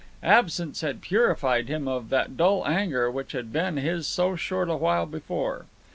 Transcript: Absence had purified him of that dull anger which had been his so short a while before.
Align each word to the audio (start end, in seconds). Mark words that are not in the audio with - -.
Absence 0.23 0.81
had 0.81 0.99
purified 0.99 1.67
him 1.67 1.87
of 1.87 2.09
that 2.09 2.35
dull 2.35 2.65
anger 2.67 3.11
which 3.11 3.33
had 3.33 3.53
been 3.53 3.77
his 3.77 4.07
so 4.07 4.35
short 4.35 4.67
a 4.67 4.75
while 4.75 5.05
before. 5.05 5.67